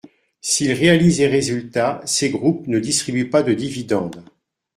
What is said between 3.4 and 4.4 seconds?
de dividendes.